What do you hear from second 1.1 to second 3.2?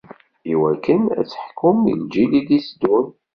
ad teḥkum i lǧil i d-itteddun.